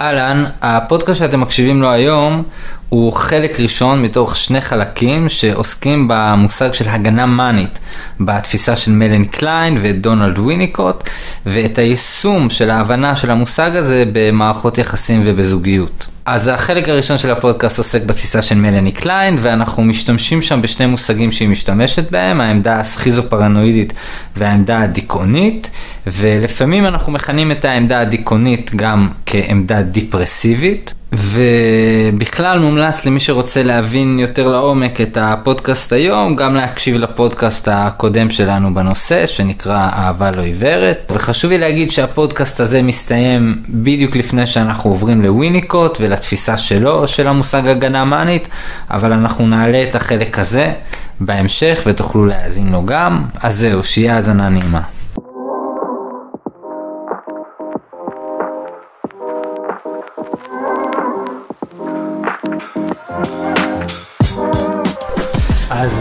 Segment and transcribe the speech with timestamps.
[0.00, 2.42] אהלן, הפודקאסט שאתם מקשיבים לו היום
[2.88, 7.78] הוא חלק ראשון מתוך שני חלקים שעוסקים במושג של הגנה מאנית
[8.20, 11.04] בתפיסה של מלני קליין ודונלד ויניקוט
[11.46, 16.13] ואת היישום של ההבנה של המושג הזה במערכות יחסים ובזוגיות.
[16.26, 21.32] אז החלק הראשון של הפודקאסט עוסק בתפיסה של מלני קליין ואנחנו משתמשים שם בשני מושגים
[21.32, 23.92] שהיא משתמשת בהם, העמדה הסכיזופרנואידית
[24.36, 25.70] והעמדה הדיכאונית
[26.06, 30.94] ולפעמים אנחנו מכנים את העמדה הדיכאונית גם כעמדה דיפרסיבית.
[31.16, 38.74] ובכלל מומלץ למי שרוצה להבין יותר לעומק את הפודקאסט היום, גם להקשיב לפודקאסט הקודם שלנו
[38.74, 41.12] בנושא, שנקרא אהבה לא עיוורת.
[41.14, 47.68] וחשוב לי להגיד שהפודקאסט הזה מסתיים בדיוק לפני שאנחנו עוברים לוויניקוט ולתפיסה שלו, של המושג
[47.68, 48.48] הגנה מאנית,
[48.90, 50.72] אבל אנחנו נעלה את החלק הזה
[51.20, 53.24] בהמשך ותוכלו להאזין לו גם.
[53.40, 54.93] אז זהו, שיהיה האזנה נעימה.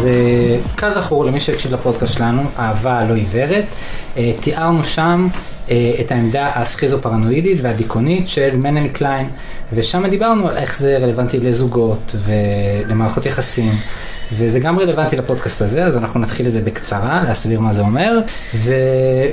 [0.03, 3.65] אז אה, כזכור למי שהקשיב לפודקאסט שלנו, אהבה לא עיוורת,
[4.17, 5.27] אה, תיארנו שם
[5.69, 9.29] אה, את העמדה הסכיזופרנואידית והדיכאונית של מנלי קליין,
[9.73, 13.71] ושם דיברנו על איך זה רלוונטי לזוגות ולמערכות יחסים,
[14.33, 18.19] וזה גם רלוונטי לפודקאסט הזה, אז אנחנו נתחיל את זה בקצרה, להסביר מה זה אומר,
[18.55, 18.73] ו...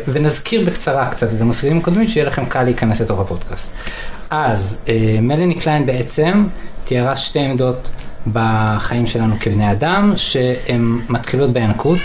[0.09, 3.73] ונזכיר בקצרה קצת את המושגים הקודמים, שיהיה לכם קל להיכנס לתוך הפודקאסט.
[4.31, 4.79] אז
[5.23, 6.45] מלני קליין בעצם
[6.85, 7.91] תיארה שתי עמדות.
[8.33, 11.99] בחיים שלנו כבני אדם, שהן מתחילות בינקות.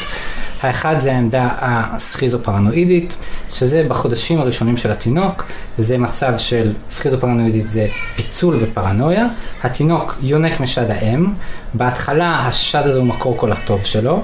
[0.61, 3.15] האחד זה העמדה הסכיזופרנואידית,
[3.49, 5.43] שזה בחודשים הראשונים של התינוק,
[5.77, 9.27] זה מצב של סכיזופרנואידית זה פיצול ופרנויה.
[9.63, 11.27] התינוק יונק משד האם,
[11.73, 14.23] בהתחלה השד הזה הוא מקור כל הטוב שלו,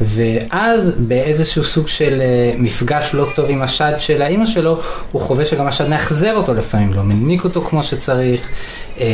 [0.00, 4.80] ואז באיזשהו סוג של אה, מפגש לא טוב עם השד של האימא שלו,
[5.12, 8.48] הוא חווה שגם השד מאכזב אותו לפעמים, לא מניק אותו כמו שצריך,
[9.00, 9.06] אה,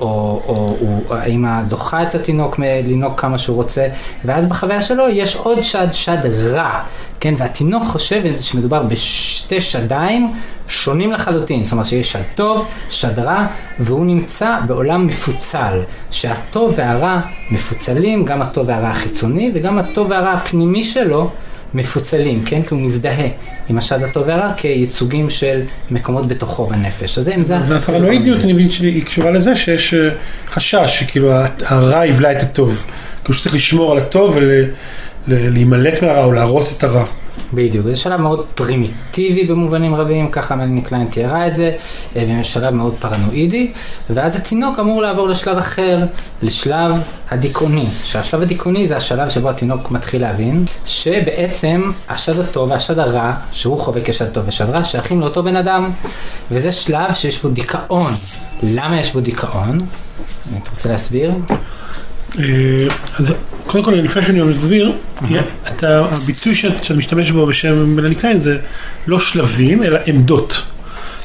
[0.00, 0.06] או,
[0.46, 0.76] או,
[1.08, 3.86] או האימא דוחה את התינוק מלנהוג כמה שהוא רוצה,
[4.24, 6.13] ואז בחוויה שלו יש עוד שד, שד
[6.52, 6.80] רע,
[7.20, 10.32] כן, והתינוק חושב שמדובר בשתי שדיים
[10.68, 13.46] שונים לחלוטין, זאת אומרת שיש שד טוב, שד רע,
[13.80, 15.80] והוא נמצא בעולם מפוצל,
[16.10, 17.20] שהטוב והרע
[17.50, 21.30] מפוצלים, גם הטוב והרע החיצוני וגם הטוב והרע הפנימי שלו
[21.74, 22.62] מפוצלים, כן?
[22.62, 23.26] כי הוא מזדהה
[23.68, 25.60] עם השד הטוב והרע כייצוגים של
[25.90, 27.18] מקומות בתוכו בנפש.
[27.18, 27.60] אז זה עמדה...
[27.68, 30.08] והפרנואידיות, אני מבין שהיא קשורה לזה שיש אה,
[30.48, 31.32] חשש שכאילו
[31.66, 32.84] הרע יבלע את הטוב.
[33.24, 34.38] כאילו שצריך לשמור על הטוב
[35.28, 37.04] ולהימלט מהרע או להרוס את הרע.
[37.54, 41.76] בדיוק, זה שלב מאוד פרימיטיבי במובנים רבים, ככה מלני קליין תיארה את זה,
[42.16, 43.72] אה, ושלב מאוד פרנואידי,
[44.10, 45.98] ואז התינוק אמור לעבור לשלב אחר,
[46.42, 46.94] לשלב
[47.30, 53.78] הדיכאוני, שהשלב הדיכאוני זה השלב שבו התינוק מתחיל להבין, שבעצם השד הטוב והשד הרע, שהוא
[53.78, 55.90] חווה כשד טוב ושד רע, שייכים לאותו בן אדם,
[56.50, 58.12] וזה שלב שיש בו דיכאון.
[58.62, 59.78] למה יש בו דיכאון?
[60.62, 61.32] אתה רוצה להסביר?
[62.38, 62.44] אה,
[63.18, 63.26] אז
[63.66, 64.92] קודם כל, לפני שאני מסביר,
[65.68, 68.58] אתה, הביטוי שאתה משתמש בו בשם מלני קליין זה
[69.06, 70.62] לא שלבים, אלא עמדות.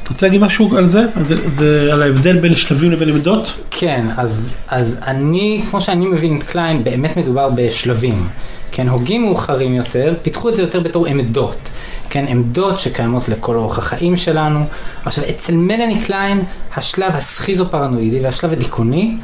[0.04, 1.06] אתה רוצה להגיד משהו על זה?
[1.22, 3.54] זה, זה על ההבדל בין שלבים לבין עמדות?
[3.72, 8.28] כן, אז, אז אני, כמו שאני מבין את קליין, באמת מדובר בשלבים.
[8.72, 11.70] כן, הוגים מאוחרים יותר, פיתחו את זה יותר בתור עמדות.
[12.10, 14.66] כן, עמדות שקיימות לכל אורך החיים שלנו.
[15.06, 16.44] עכשיו, אצל מלני קליין,
[16.76, 19.18] השלב הסכיזופרנואידי והשלב הדיכאוני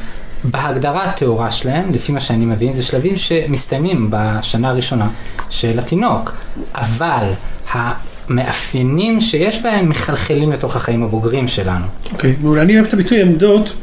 [0.51, 5.07] בהגדרה הטהורה שלהם, לפי מה שאני מבין, זה שלבים שמסתיימים בשנה הראשונה
[5.49, 6.31] של התינוק,
[6.75, 7.27] אבל
[7.71, 11.85] המאפיינים שיש בהם מחלחלים לתוך החיים הבוגרים שלנו.
[12.11, 12.61] אוקיי, okay, מעולה.
[12.61, 13.75] אני אוהב את הביטוי עמדות,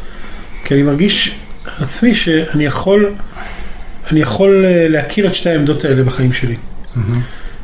[0.65, 1.37] כי אני מרגיש
[1.81, 3.15] עצמי שאני יכול,
[4.11, 6.55] אני יכול אה, להכיר את שתי העמדות האלה בחיים שלי.
[6.55, 6.99] Mm-hmm.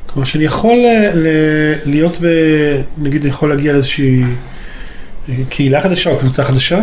[0.06, 1.10] כלומר שאני יכול אה,
[1.84, 2.26] להיות ב...
[2.98, 4.22] נגיד אני יכול להגיע לאיזושהי
[5.28, 6.80] אה, קהילה חדשה או קבוצה חדשה,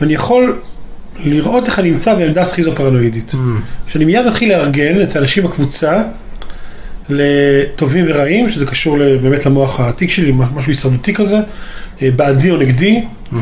[0.00, 0.58] ואני יכול
[1.24, 3.32] לראות איך אני נמצא בעמדה סכיזופרנואידית.
[3.32, 3.36] Mm.
[3.86, 6.02] שאני מיד מתחיל לארגן את האנשים בקבוצה
[7.08, 11.36] לטובים ורעים, שזה קשור באמת למוח העתיק שלי, משהו הישרדותי כזה,
[12.02, 13.36] אה, בעדי או נגדי, mm-hmm.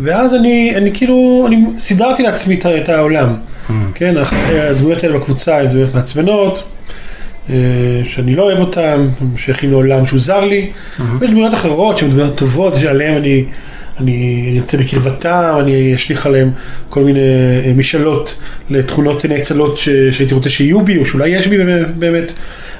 [0.00, 3.34] ואז אני, אני כאילו, אני סידרתי לעצמי את העולם.
[3.34, 3.72] Mm-hmm.
[3.94, 4.14] כן,
[4.50, 6.64] הדמויות האלה בקבוצה הן דמויות מעצבנות.
[7.50, 7.54] אה,
[8.04, 11.02] שאני לא אוהב אותן, שייכים לעולם שהוא זר לי, mm-hmm.
[11.20, 13.44] ויש דמויות אחרות שהן דמויות טובות, שעליהן אני
[14.00, 16.50] אני ארצה בקרבתם, אני אשליך עליהם
[16.88, 17.20] כל מיני
[17.64, 18.40] אה, משאלות
[18.70, 19.78] לתכונות נאצלות
[20.10, 21.56] שהייתי רוצה שיהיו בי, או שאולי יש בי
[21.94, 22.32] באמת.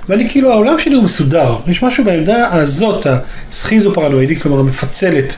[0.08, 1.56] ואני כאילו, העולם שלי הוא מסודר.
[1.66, 3.06] יש משהו בעמדה הזאת,
[3.50, 5.36] הסכיזו-פרנואידית, כלומר המפצלת,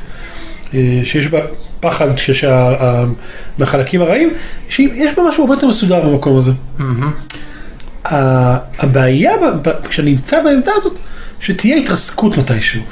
[0.75, 1.41] אה, שיש בה
[1.81, 2.09] פחד
[3.59, 4.31] מהחלקים הרעים,
[4.69, 6.53] שיש בה משהו הרבה יותר מסודר במקום הזה.
[8.79, 9.33] הבעיה
[9.89, 10.99] כשאני נמצא בעמדה הזאת,
[11.41, 12.83] שתהיה התרסקות מתישהו.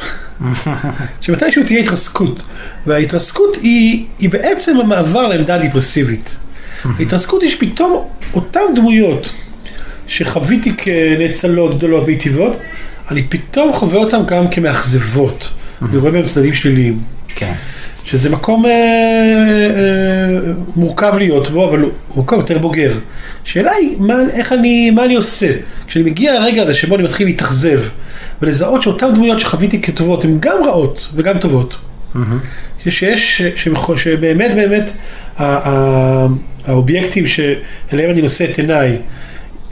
[1.21, 2.43] שמתישהו תהיה התרסקות,
[2.87, 6.37] וההתרסקות היא, היא בעצם המעבר לעמדה דיפרסיבית.
[6.85, 9.33] ההתרסקות היא שפתאום אותן דמויות
[10.07, 12.57] שחוויתי כנאצלות גדולות מיטיבות,
[13.11, 15.51] אני פתאום חווה אותן גם כמאכזבות.
[15.83, 16.99] אני רואה בהם צדדים שליליים.
[17.35, 17.53] כן.
[18.05, 21.91] שזה מקום אה, אה, מורכב להיות בו, אבל הוא
[22.25, 22.93] מקום יותר בוגר.
[23.45, 25.53] השאלה היא, מה, איך אני, מה אני עושה?
[25.87, 27.81] כשאני מגיע לרגע הזה שבו אני מתחיל להתאכזב,
[28.43, 31.79] ולזהות שאותן דמויות שחוויתי כטובות הן גם רעות וגם טובות.
[32.89, 34.93] שיש, שמח- שבאמת באמת
[35.39, 36.27] ה- ה-
[36.67, 38.99] האובייקטים שאליהם אני נושא את עיניי,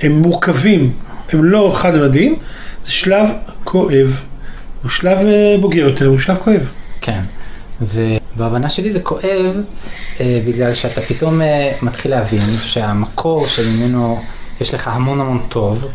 [0.02, 0.92] הם מורכבים,
[1.32, 2.36] הם לא חד-ממדיים,
[2.84, 3.26] זה שלב
[3.64, 4.20] כואב,
[4.82, 6.70] הוא שלב אה, בוגר יותר, הוא שלב כואב.
[7.00, 7.20] כן,
[8.36, 9.56] ובהבנה שלי זה כואב
[10.20, 14.22] אה, בגלל שאתה פתאום אה, מתחיל להבין שהמקור שממנו
[14.60, 15.86] יש לך המון המון טוב,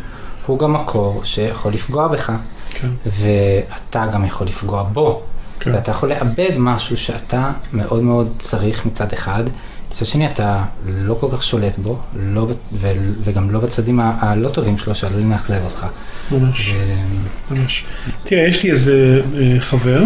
[0.46, 2.32] הוא גם מקור שיכול לפגוע בך,
[2.70, 2.88] כן.
[3.06, 5.22] ואתה גם יכול לפגוע בו.
[5.60, 5.74] כן.
[5.76, 9.44] ואתה יכול לאבד משהו שאתה מאוד מאוד צריך מצד אחד,
[9.90, 12.92] מצד שני אתה לא כל כך שולט בו, לא, ו,
[13.24, 15.86] וגם לא בצדים ה- הלא טובים שלו שעלולים לאכזב אותך.
[16.32, 16.74] ממש.
[16.74, 17.54] ו...
[17.56, 17.86] ממש.
[18.24, 20.04] תראה, יש לי איזה אה, חבר,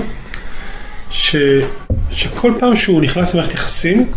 [1.11, 1.35] ש,
[2.11, 4.07] שכל פעם שהוא נכנס למערכת יחסים,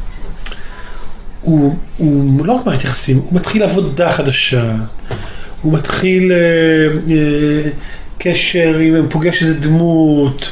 [1.40, 4.74] הוא, הוא לא רק מערכת יחסים, הוא מתחיל עבודה חדשה,
[5.62, 6.36] הוא מתחיל אה,
[7.14, 7.70] אה,
[8.18, 10.50] קשר, עם, הוא פוגש איזה דמות,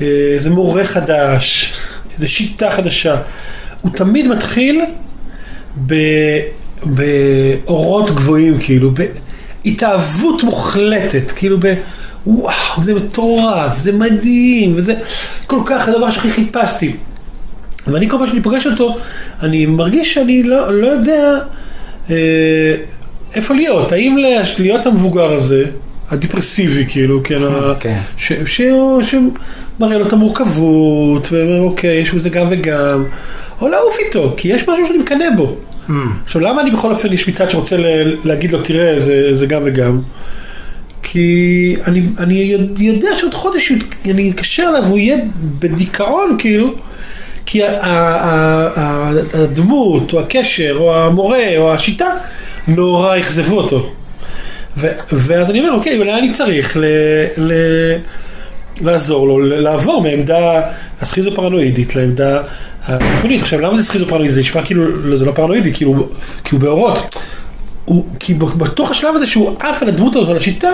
[0.00, 1.74] אה, איזה מורה חדש,
[2.14, 3.16] איזה שיטה חדשה.
[3.80, 4.80] הוא תמיד מתחיל
[5.86, 5.94] ב,
[6.84, 8.90] באורות גבוהים, כאילו,
[9.64, 11.74] בהתאהבות מוחלטת, כאילו ב...
[12.26, 12.52] וואו,
[12.82, 14.94] זה מטורף, זה מדהים, וזה
[15.46, 16.92] כל כך הדבר שהכי חיפשתי.
[17.86, 18.96] ואני כל פעם שאני פוגש אותו,
[19.42, 21.38] אני מרגיש שאני לא, לא יודע
[22.10, 22.14] אה,
[23.34, 24.16] איפה להיות, האם
[24.58, 25.64] להיות המבוגר הזה,
[26.10, 27.98] הדיפרסיבי כאילו, כן, ה- כן.
[28.16, 28.62] ש- ש-
[29.02, 33.04] שמראה לו את המורכבות, ואומר אוקיי, יש בזה גם וגם,
[33.60, 35.56] או לעוף איתו, כי יש משהו שאני מקנא בו.
[35.88, 35.92] Mm,
[36.24, 39.62] עכשיו, למה אני בכל אופן, יש מצד שרוצה ל- להגיד לו, תראה, זה, זה גם
[39.64, 40.00] וגם?
[41.08, 42.34] כי אני, אני
[42.78, 43.72] יודע- שעוד חודש
[44.10, 45.16] אני אתקשר אליו, הוא יהיה
[45.58, 46.74] בדיכאון, כאילו,
[47.46, 47.60] כי
[49.34, 52.06] הדמות, או הקשר, או המורה, או השיטה,
[52.68, 53.92] נורא אכזבו אותו.
[54.76, 56.84] ו- ואז אני אומר, אוקיי, אולי אני צריך ל-
[57.38, 57.96] ל-
[58.80, 60.60] לעזור לו, לעבור מעמדה
[61.00, 62.42] הסכיזופרנואידית לעמדה
[62.86, 63.42] הדיכאונית.
[63.42, 64.34] עכשיו, למה זה סכיזופרנואידי?
[64.34, 66.08] זה נשמע כאילו, זה לא פרנואידי, כאילו,
[66.44, 67.16] כי הוא באורות.
[67.86, 70.70] הוא, כי בתוך השלב הזה שהוא עף על הדמות הזאת, על השיטה,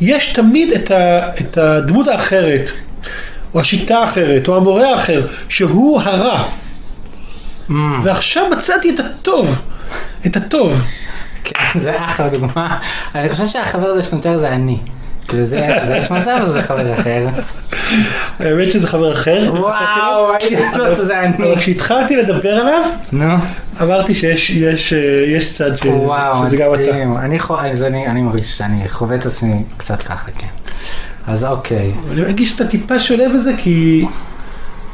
[0.00, 2.70] יש תמיד את, ה, את הדמות האחרת,
[3.54, 6.44] או השיטה האחרת, או המורה האחר, שהוא הרע.
[7.68, 7.72] mm.
[8.02, 9.62] ועכשיו מצאתי את הטוב,
[10.26, 10.84] את הטוב.
[11.44, 12.78] כן, זה אחלה דוגמה.
[13.14, 14.78] אני חושב שהחבר הזה שאתה מתאר זה אני.
[15.28, 17.28] כאילו זה, זה יש מצב שזה חבר אחר.
[18.38, 19.50] האמת שזה חבר אחר.
[19.52, 21.36] וואו, הייתי בטוח שזה אני.
[21.36, 22.82] אבל כשהתחלתי לדבר עליו,
[23.82, 24.92] אמרתי שיש יש,
[25.26, 26.82] יש צד וואו, שזה גם אתה.
[26.82, 27.16] מדהים.
[28.06, 30.46] אני מרגיש שאני חווה את עצמי קצת ככה, כן.
[31.26, 34.06] אז אוקיי, אני מרגיש שאתה טיפה שונה בזה, כי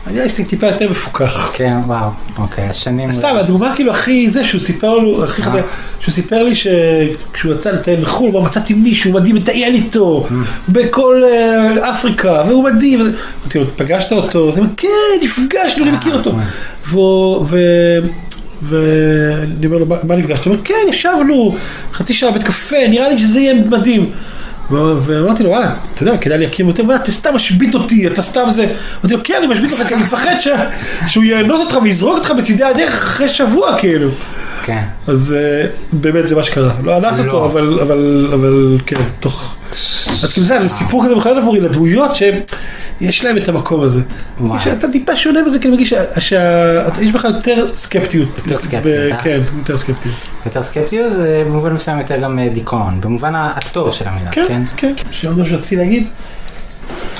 [0.06, 1.50] אני מרגיש שאתה טיפה יותר מפוקח.
[1.54, 3.12] כן, וואו, אוקיי, השנים...
[3.12, 5.62] סתם, הדוגמה כאילו הכי זה, שהוא סיפר לו, הכי חזק,
[6.00, 10.26] שהוא סיפר לי שכשהוא יצא לטייל בחו"ל, הוא מצאתי מישהו מדהים, מטייל איתו,
[10.69, 13.00] בכל אה, אפריקה, והוא מדהים.
[13.00, 14.49] אמרתי לו, פגשת אותו?
[14.49, 14.88] אז הוא אומר, כן,
[15.22, 16.31] נפגשנו, אני מכיר אותו.
[16.32, 16.38] אה,
[18.62, 20.44] ואני אומר לו, "מה- נפגשת?
[20.44, 21.56] הוא אומר, כן, ישבנו
[21.93, 24.10] חצי שעה בבית קפה, נראה לי שזה יהיה מדהים.
[25.02, 28.64] ואמרתי לו, וואלה, אתה יודע, כדאי להקים יותר, אתה סתם משבית אותי, אתה סתם זה.
[29.00, 30.34] אמרתי לו, כן, אני משבית אותך, כי אני מפחד
[31.06, 34.08] שהוא יאנוס אותך ויזרוק אותך בצידי הדרך אחרי שבוע, כאילו.
[34.64, 34.82] כן.
[35.06, 36.72] אז אה, באמת זה מה שקרה.
[36.82, 37.24] לא אנס לא.
[37.24, 39.56] אותו, אבל, אבל, אבל כן, תוך...
[40.22, 42.14] אז כאילו זה, זה סיפור כזה בכלל עבורי לדמויות
[43.02, 44.00] שיש להם את המקום הזה.
[44.58, 48.38] שאתה טיפה שונה בזה, כי אני מרגיש שיש בך יותר סקפטיות.
[48.38, 49.22] יותר סקפטיות, אה?
[49.22, 50.14] כן, יותר סקפטיות.
[50.46, 54.44] יותר סקפטיות ובמובן מסוים יותר גם אה, דיכאון, במובן הטוב של המילה, כן,
[54.76, 54.92] כן?
[54.96, 55.04] כן.
[55.10, 56.06] שעוד משהו שרציתי להגיד,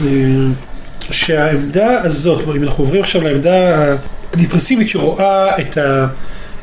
[0.05, 0.07] אה,
[1.11, 3.85] שהעמדה הזאת, אם אנחנו עוברים עכשיו לעמדה
[4.33, 6.07] הדיפרסיבית שרואה את, ה,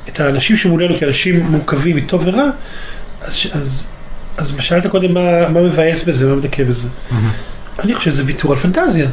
[0.10, 2.50] את האנשים שמולנו כאנשים מורכבים מטוב ורע,
[3.22, 3.88] אז, אז,
[4.38, 6.88] אז שאלת קודם מה, מה מבאס בזה, מה מדכא בזה.
[7.84, 9.08] אני חושב שזה ויתור על פנטזיה.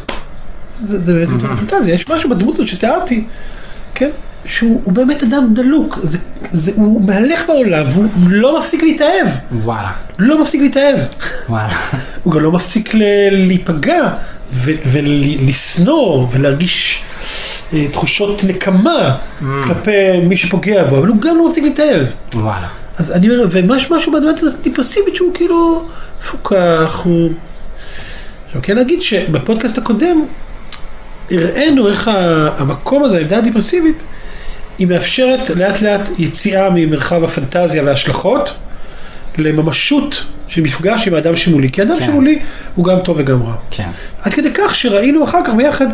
[0.88, 1.94] זה, זה באמת ויתור על פנטזיה.
[1.94, 3.25] יש משהו בדמות הזאת שתיארתי,
[3.94, 4.11] כן?
[4.44, 6.18] שהוא הוא באמת אדם דלוק, זה,
[6.50, 9.26] זה, הוא מהלך בעולם והוא לא מפסיק להתאהב,
[9.64, 10.99] וואלה, לא מפסיק להתאהב.
[11.49, 11.76] וואלה.
[12.23, 13.02] הוא גם לא מפסיק ל-
[13.46, 14.08] להיפגע
[14.92, 17.02] ולשנוא ולהרגיש
[17.73, 19.44] אה, תחושות נקמה Mm.
[19.66, 19.90] כלפי
[20.28, 22.06] מי שפוגע בו, אבל הוא גם לא מפסיק להתאהב.
[22.35, 22.66] וואלה.
[22.99, 25.85] אז אני אומר, ומש משהו בדמות הזאת דיפרסיבית שהוא כאילו
[26.23, 27.30] מפוקח, הוא...
[28.56, 30.25] עכשיו כן נגיד שבפודקאסט הקודם
[31.30, 32.10] הראינו איך
[32.58, 34.02] המקום הזה, העמדה הדיפרסיבית,
[34.78, 38.56] היא מאפשרת לאט לאט יציאה ממרחב הפנטזיה וההשלכות
[39.38, 42.04] לממשות של מפגש עם האדם שמולי, כי האדם כן.
[42.04, 42.38] שמולי
[42.75, 43.54] הוא גם טוב וגם רע.
[43.70, 43.88] כן.
[44.22, 45.86] עד כדי כך שראינו אחר כך ביחד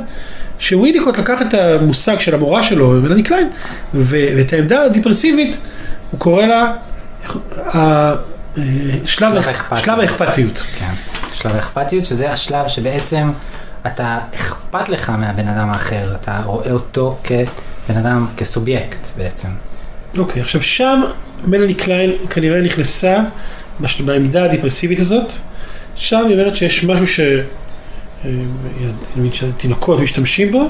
[0.59, 3.49] שוויניקוט לקח את המושג של המורה שלו, מלאני קליין,
[3.95, 5.59] ואת העמדה הדיפרסיבית,
[6.11, 6.73] הוא קורא לה
[7.75, 8.15] אה,
[8.57, 9.85] האכפתיות.
[9.85, 10.63] שלב האכפתיות.
[10.79, 11.12] כן.
[11.43, 13.33] שלב האכפתיות, שזה השלב שבעצם
[13.87, 19.49] אתה אכפת לך מהבן אדם האחר, אתה רואה אותו כבן אדם, כסובייקט בעצם.
[20.19, 21.03] אוקיי, עכשיו שם
[21.45, 23.19] מלאני קליין כנראה נכנסה
[23.81, 25.33] בש- בעמדה הדיפרסיבית הזאת,
[25.95, 27.21] שם היא אומרת שיש משהו ש...
[28.25, 28.31] אה,
[29.33, 30.69] שתינוקות משתמשים בו,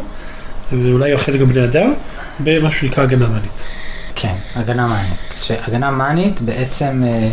[0.72, 1.94] ואולי אחרי זה גם בני אדם,
[2.40, 3.66] במשהו שנקרא הגנה מאנית.
[4.14, 5.34] כן, הגנה מאנית.
[5.42, 7.28] שהגנה מאנית בעצם, אה,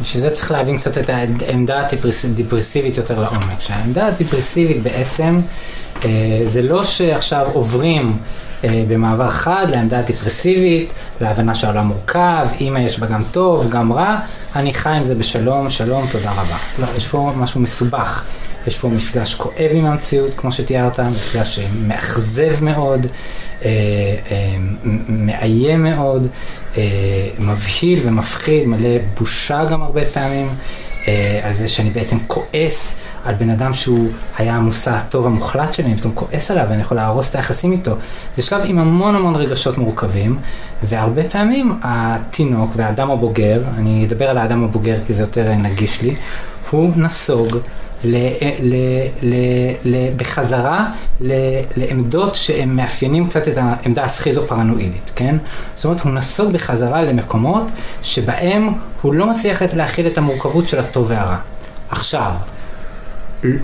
[0.00, 1.10] בשביל זה צריך להבין קצת את
[1.48, 1.86] העמדה
[2.24, 3.60] הדיפרסיבית יותר לעומק.
[3.60, 5.40] שהעמדה הדיפרסיבית בעצם,
[6.04, 6.10] אה,
[6.44, 8.16] זה לא שעכשיו עוברים
[8.64, 14.18] אה, במעבר חד לעמדה הדיפרסיבית, להבנה שהעולם מורכב, אמא יש בה גם טוב, גם רע,
[14.56, 16.56] אני חי עם זה בשלום, שלום, תודה רבה.
[16.78, 18.24] לא, יש פה משהו מסובך.
[18.66, 23.06] יש פה מפגש כואב עם המציאות, כמו שתיארת, מפגש מאכזב מאוד,
[23.64, 23.70] אה,
[24.30, 24.56] אה,
[25.08, 26.26] מאיים מאוד,
[26.76, 26.82] אה,
[27.38, 30.48] מבהיל ומפחיד, מלא בושה גם הרבה פעמים,
[31.08, 35.84] אה, על זה שאני בעצם כועס על בן אדם שהוא היה המושא הטוב המוחלט שלי,
[35.84, 37.92] אני פתאום כועס עליו ואני יכול להרוס את היחסים איתו.
[38.34, 40.38] זה שלב עם המון המון רגשות מורכבים,
[40.82, 46.16] והרבה פעמים התינוק והאדם הבוגר, אני אדבר על האדם הבוגר כי זה יותר נגיש לי,
[46.70, 47.58] הוא נסוג
[48.04, 48.16] ל,
[48.62, 48.74] ל,
[49.22, 49.34] ל,
[49.84, 50.86] ל, בחזרה
[51.20, 51.32] ל,
[51.76, 55.36] לעמדות שהם מאפיינים קצת את העמדה הסכיזו-פרנואידית, כן?
[55.74, 57.64] זאת אומרת, הוא נסוג בחזרה למקומות
[58.02, 61.36] שבהם הוא לא מצליח להכיל את המורכבות של הטוב והרע.
[61.90, 62.32] עכשיו,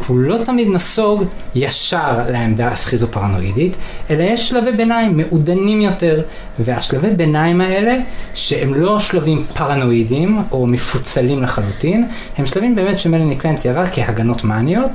[0.07, 3.77] הוא לא תמיד נסוג ישר לעמדה הסכיזו-פרנואידית,
[4.11, 6.23] אלא יש שלבי ביניים מעודנים יותר,
[6.59, 7.97] והשלבי ביניים האלה,
[8.35, 12.09] שהם לא שלבים פרנואידיים או מפוצלים לחלוטין,
[12.39, 14.91] הם שלבים באמת שמלאני קליין תיארה כהגנות מאניות,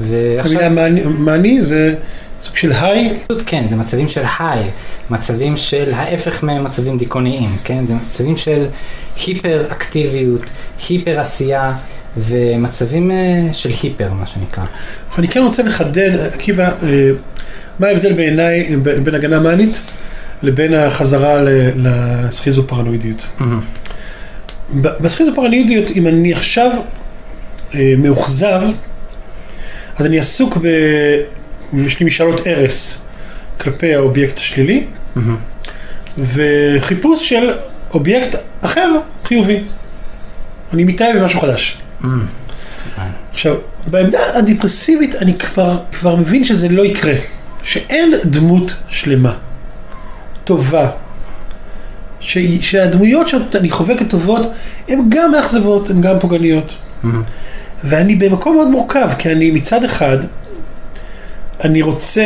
[0.00, 0.52] ועכשיו...
[0.52, 1.94] המילה מאני- מאני זה
[2.42, 3.14] סוג של היי,
[3.46, 4.70] כן, זה מצבים של היי,
[5.10, 7.86] מצבים של ההפך ממצבים דיכאוניים, כן?
[7.86, 8.64] זה מצבים של
[9.26, 10.42] היפר אקטיביות,
[10.88, 11.72] היפר עשייה
[12.16, 14.64] ומצבים אה, של היפר, מה שנקרא.
[15.18, 17.10] אני כן רוצה לחדד, עקיבא, אה,
[17.78, 19.82] מה ההבדל בעיניי בין הגנה מאנית
[20.42, 21.42] לבין החזרה
[21.76, 23.26] לסכיזופרנואידיות.
[24.80, 26.70] בסכיזופרנואידיות, אם אני עכשיו
[27.74, 28.62] אה, מאוכזב,
[29.96, 30.66] אז אני עסוק ב...
[31.86, 33.06] יש לי משאלות הרס
[33.60, 34.86] כלפי האובייקט השלילי,
[36.18, 37.52] וחיפוש של
[37.94, 38.90] אובייקט אחר
[39.24, 39.60] חיובי.
[40.72, 41.78] אני מתאהב במשהו חדש.
[43.32, 43.54] עכשיו,
[43.86, 47.14] בעמדה הדיפרסיבית אני כבר, כבר מבין שזה לא יקרה.
[47.64, 49.36] שאין דמות שלמה,
[50.44, 50.90] טובה,
[52.20, 54.46] ש, שהדמויות שאני חווה כטובות
[54.88, 56.76] הן גם מאכזבות, הן גם פוגעניות.
[57.84, 60.18] ואני במקום מאוד מורכב, כי אני מצד אחד,
[61.64, 62.22] אני רוצה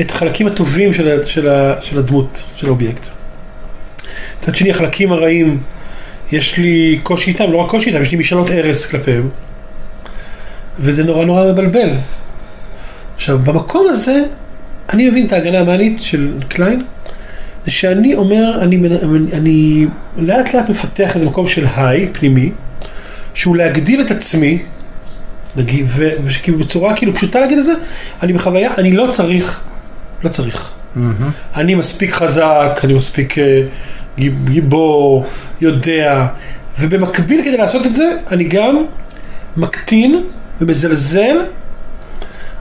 [0.00, 1.48] את החלקים הטובים של, של,
[1.80, 3.08] של הדמות, של האובייקט.
[4.40, 5.62] מצד שני, החלקים הרעים,
[6.32, 9.28] יש לי קושי איתם, לא רק קושי איתם, יש לי משאלות הרס כלפיהם.
[10.80, 11.90] וזה נורא נורא מבלבל.
[13.16, 14.22] עכשיו, במקום הזה,
[14.92, 16.82] אני מבין את ההגנה המאנית של קליין,
[17.64, 22.52] זה שאני אומר, אני, מנ- אני לאט לאט מפתח איזה מקום של היי, פנימי,
[23.34, 24.58] שהוא להגדיל את עצמי,
[25.56, 27.72] נגיד, ו- וכאילו בצורה כאילו פשוטה להגיד את זה,
[28.22, 29.60] אני בחוויה, אני לא צריך,
[30.24, 30.70] לא צריך.
[31.56, 33.62] אני מספיק חזק, אני מספיק אה,
[34.18, 35.26] גיבור,
[35.60, 36.26] יודע,
[36.80, 38.84] ובמקביל כדי לעשות את זה, אני גם
[39.56, 40.22] מקטין
[40.60, 41.36] ומזלזל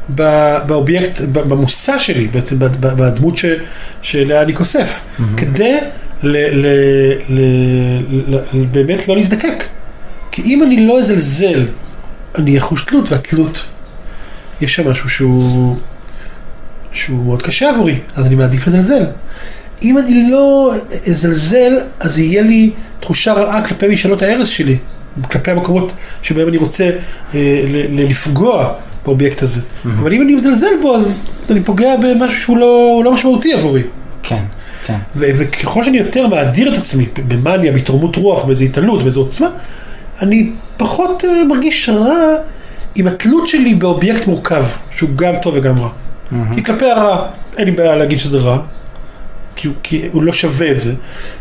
[0.09, 3.45] באובייקט, במושא שלי, בעצם בדמות ש-
[4.01, 5.01] שאליה אני כוסף,
[5.37, 5.77] כדי
[6.23, 9.63] ל- ל- ל- ל- באמת לא להזדקק.
[10.31, 11.65] כי אם אני לא אזלזל,
[12.35, 13.65] אני אחוש תלות, והתלות,
[14.61, 15.77] יש שם משהו שהוא,
[16.93, 19.03] שהוא מאוד קשה עבורי, אז אני מעדיף לזלזל.
[19.83, 20.73] אם אני לא
[21.11, 24.77] אזלזל, אז יהיה לי תחושה רעה כלפי משאלות ההרס שלי,
[25.31, 26.89] כלפי המקומות שבהם אני רוצה
[27.35, 28.73] אה, לפגוע
[29.05, 29.61] באובייקט הזה.
[29.99, 33.83] אבל אם אני מזלזל בו, אז אני פוגע במשהו שהוא לא, לא משמעותי עבורי.
[34.23, 34.43] כן,
[34.85, 34.97] כן.
[35.15, 39.47] ו- וככל שאני יותר מאדיר את עצמי במאניה, בהתרוממות רוח, באיזו התעלות, באיזו עוצמה,
[40.21, 42.35] אני פחות uh, מרגיש רע
[42.95, 45.89] עם התלות שלי באובייקט מורכב, שהוא גם טוב וגם רע.
[46.55, 47.27] כי כלפי הרע,
[47.57, 48.57] אין לי בעיה להגיד שזה רע,
[49.55, 50.93] כי, הוא- כי הוא לא שווה את זה.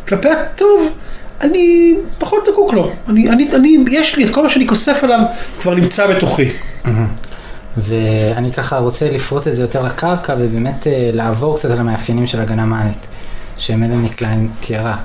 [0.09, 0.93] כלפי הטוב,
[1.41, 2.91] אני פחות זקוק לו.
[3.09, 5.21] אני, אני, אני, יש לי את כל מה שאני כוסף עליו,
[5.61, 6.53] כבר נמצא בתוכי.
[7.77, 12.41] ואני ככה רוצה לפרוט את זה יותר לקרקע ובאמת אה, לעבור קצת על המאפיינים של
[12.41, 13.07] הגנה מאנית,
[13.57, 14.97] שמלאני קליין תיארה.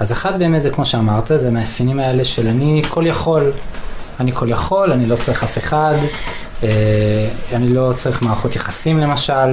[0.00, 3.52] אז אחד באמת זה כמו שאמרת, זה המאפיינים האלה של אני כל יכול,
[4.20, 5.94] אני כל יכול, אני לא צריך אף אחד,
[7.52, 9.50] אני לא צריך מערכות יחסים למשל,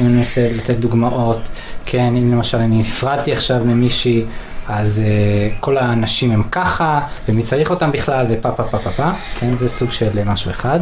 [0.00, 1.40] אם אני מנסה לתת דוגמאות,
[1.86, 4.24] כן, אם למשל אני נפרדתי עכשיו ממישהי,
[4.68, 9.10] אז uh, כל האנשים הם ככה, ומי צריך אותם בכלל, ופה פה פה פה פה,
[9.40, 10.80] כן, זה סוג של משהו אחד.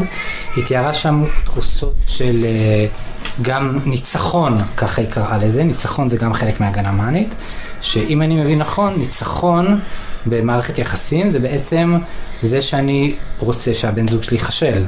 [0.56, 6.35] היא תיארה שם תחושות של uh, גם ניצחון, ככה היא קראה לזה, ניצחון זה גם
[6.35, 7.35] חלק מהגנה מאנית,
[7.80, 9.80] שאם אני מבין נכון, ניצחון
[10.26, 11.99] במערכת יחסים זה בעצם
[12.42, 14.85] זה שאני רוצה שהבן זוג שלי ייכשל.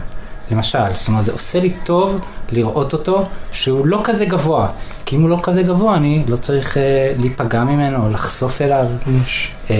[0.50, 2.20] למשל, זאת אומרת, זה עושה לי טוב
[2.52, 4.68] לראות אותו שהוא לא כזה גבוה.
[5.06, 8.86] כי אם הוא לא כזה גבוה, אני לא צריך uh, להיפגע ממנו או לחשוף אליו.
[9.06, 9.50] ממש.
[9.68, 9.70] Um,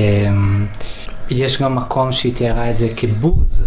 [1.30, 3.64] יש גם מקום שהיא תיארה את זה כבוז,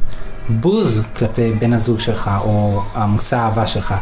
[0.49, 3.93] בוז כלפי בן הזוג שלך, או המושא האהבה שלך,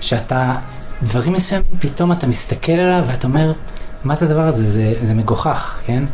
[0.00, 0.54] שאתה,
[1.02, 3.52] דברים מסוימים, פתאום אתה מסתכל עליו ואתה אומר,
[4.04, 4.70] מה זה הדבר הזה?
[4.70, 6.04] זה, זה מגוחך, כן?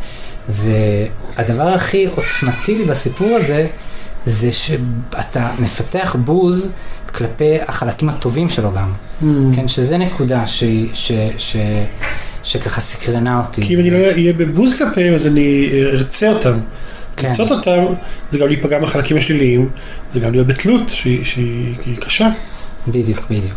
[0.49, 3.67] והדבר הכי עוצמתי לי בסיפור הזה,
[4.25, 6.69] זה שאתה מפתח בוז
[7.15, 8.91] כלפי החלקים הטובים שלו גם,
[9.21, 9.25] Mm.
[9.55, 10.63] כן, שזה נקודה ש,
[10.93, 11.55] ש, ש,
[12.43, 13.61] שככה סקרנה אותי.
[13.61, 16.57] כי אם אני לא אהיה בבוז כלפיהם, אז אני ארצה אותם.
[17.17, 17.27] כן.
[17.27, 17.85] לרצות אותם,
[18.31, 19.69] זה גם להיפגע מהחלקים השליליים,
[20.11, 22.29] זה גם להיות בתלות שהיא- שהיא קשה.
[22.87, 23.53] בדיוק, בדיוק.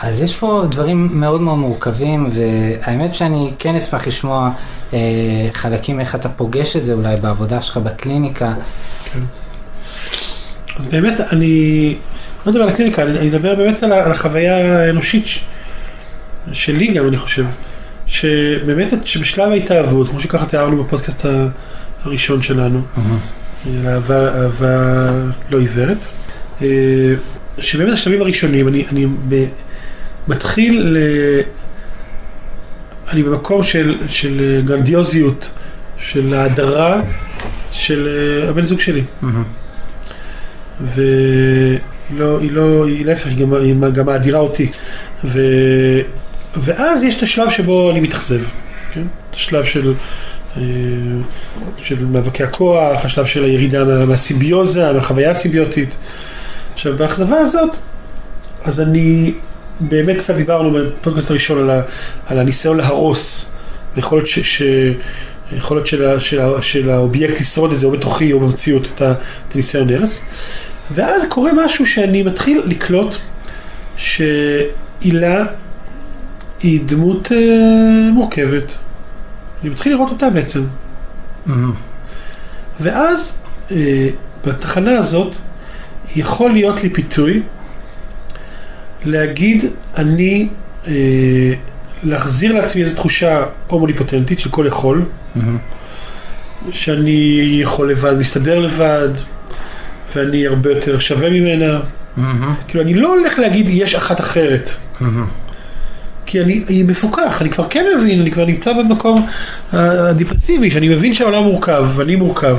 [0.00, 4.50] אז יש פה דברים מאוד מאוד מורכבים, והאמת שאני כן אשמח לשמוע
[4.92, 4.98] אה,
[5.52, 8.52] חלקים איך אתה פוגש את זה אולי בעבודה שלך בקליניקה.
[10.80, 11.94] אז באמת, אני
[12.46, 15.44] לא מדבר על הקליניקה, אני אני אדבר באמת על על החוויה האנושית ש-
[16.52, 17.44] שלי גם, אני חושב.
[18.06, 21.26] שבאמת, שבשלב ההתאהבות, כמו שככה תיארנו בפודקאסט
[22.04, 22.82] הראשון שלנו,
[23.66, 25.10] על אהבה, אהבה
[25.50, 25.96] לא עיוורת,
[26.62, 26.66] אה,
[27.58, 29.44] שבאמת השלבים הראשונים, אני, אני ב,
[30.28, 30.98] מתחיל ל...
[33.12, 35.50] אני במקום של, של גרנדיוזיות,
[35.98, 37.00] של ההדרה
[37.72, 38.08] של
[38.42, 39.02] אה, הבן זוג שלי.
[39.22, 39.44] מהמם.
[40.80, 41.78] והיא
[42.10, 44.70] לא, היא לא, היא להפך, היא גם, היא גם מאדירה אותי.
[45.24, 45.40] ו,
[46.56, 48.40] ואז יש את השלב שבו אני מתאכזב,
[48.90, 49.04] כן?
[49.30, 49.94] את השלב של,
[50.56, 50.62] אה,
[51.78, 55.94] של מאבקי הכוח, השלב של הירידה מה, מהסימביוזה, מהחוויה הסימביוטית.
[56.74, 57.76] עכשיו, באכזבה הזאת,
[58.64, 59.34] אז אני,
[59.80, 61.82] באמת קצת דיברנו בפודקאסט הראשון על, ה,
[62.26, 63.52] על הניסיון להרוס,
[63.96, 64.38] ויכול להיות ש...
[64.38, 64.62] ש
[65.52, 69.02] יכול להיות של, של, של האובייקט לשרוד את זה או בתוכי או במציאות את
[69.54, 70.24] הניסיון הרס.
[70.94, 73.16] ואז קורה משהו שאני מתחיל לקלוט
[73.96, 75.44] שהילה
[76.62, 78.78] היא דמות אה, מורכבת.
[79.62, 80.64] אני מתחיל לראות אותה בעצם.
[81.46, 81.72] מהמם.
[82.80, 83.38] ואז
[83.70, 84.08] אה,
[84.46, 85.36] בתחנה הזאת
[86.16, 87.42] יכול להיות לי פיתוי
[89.04, 89.64] להגיד
[89.96, 90.48] אני,
[90.86, 90.92] אה,
[92.02, 95.58] להחזיר לעצמי איזו תחושה הומוניפוטנטית של כל יכול, מהמם.
[96.72, 99.08] שאני יכול לבד, מסתדר לבד,
[100.16, 101.80] ואני הרבה יותר שווה ממנה.
[102.16, 102.54] מהמם.
[102.68, 104.70] כאילו, אני לא הולך להגיד יש אחת אחרת.
[105.00, 105.26] מהמם.
[106.26, 109.26] כי אני, אני מפוקח, אני כבר כן מבין, אני כבר נמצא במקום
[109.74, 112.56] אה, הדיפרסיבי, שאני מבין שהעולם מורכב, ואני מורכב,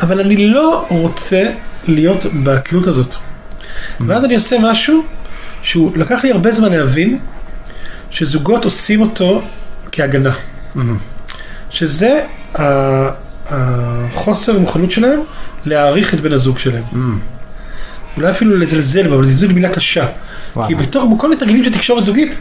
[0.00, 1.42] אבל אני לא רוצה
[1.88, 3.14] להיות בתלות הזאת.
[4.00, 5.02] ואז אני עושה משהו
[5.62, 7.18] שהוא לקח לי הרבה זמן להבין,
[8.10, 9.42] שזוגות עושים אותו
[9.92, 10.32] כהגנה.
[10.74, 10.96] מהמם.
[11.70, 12.20] שזה
[12.58, 15.20] ה- החוסר מוכנות שלהם
[15.66, 16.84] להעריך את בן הזוג שלהם.
[16.92, 17.18] מהמם.
[18.16, 20.06] אולי אפילו לזלזל אבל זלזול היא מילה קשה.
[20.56, 20.68] וואו.
[20.68, 22.38] כי בתור בכל מיני תרגילים של תקשורת זוגית,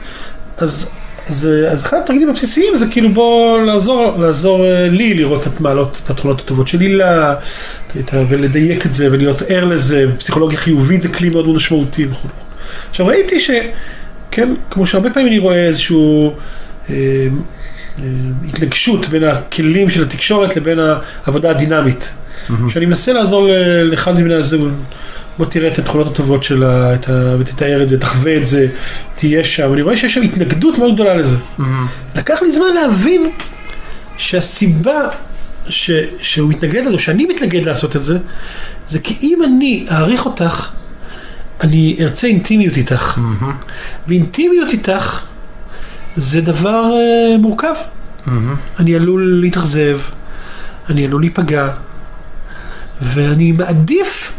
[0.57, 0.89] אז,
[1.27, 5.99] אז, אז אחד התרגילים הבסיסיים זה כאילו בוא לעזור, לעזור אה, לי לראות את מעלות,
[6.03, 7.35] את התכונות הטובות של הילה,
[8.13, 12.27] ולדייק את זה ולהיות ער לזה, פסיכולוגיה חיובית זה כלי מאוד מאוד משמעותי וכו'.
[12.89, 13.49] עכשיו ראיתי ש...
[14.31, 16.35] כן, כמו שהרבה פעמים אני רואה איזשהו
[16.89, 16.95] אה,
[18.47, 20.79] התנגשות בין הכלים של התקשורת לבין
[21.25, 22.13] העבודה הדינמית.
[22.49, 22.69] מהמם.
[22.69, 23.49] שאני מנסה לעזור
[23.83, 24.67] לאחד מבני הזוג,
[25.37, 27.35] בוא תראה את התכונות הטובות שלה, את ה...
[27.39, 28.67] ותתאר את זה, תחווה את זה,
[29.15, 29.73] תהיה שם.
[29.73, 31.35] אני רואה שיש שם התנגדות מאוד גדולה לזה.
[31.57, 31.87] מהמם.
[32.15, 33.31] לקח לי זמן להבין
[34.17, 35.07] שהסיבה
[35.69, 35.91] ש...
[36.21, 38.17] שהוא מתנגד לזה, שאני מתנגד לעשות את זה,
[38.89, 40.69] זה כי אם אני אעריך אותך,
[41.61, 43.17] אני ארצה אינטימיות איתך.
[43.17, 43.55] מהמם.
[44.07, 45.25] ואינטימיות איתך
[46.15, 47.73] זה דבר uh, מורכב.
[48.25, 48.55] מהמם.
[48.79, 49.99] אני עלול להתאכזב,
[50.89, 51.69] אני עלול להיפגע,
[53.01, 54.33] ואני מעדיף